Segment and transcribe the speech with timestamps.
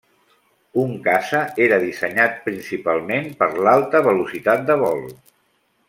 [0.83, 5.07] Un caça era dissenyat principalment per a l'alta velocitat de vol.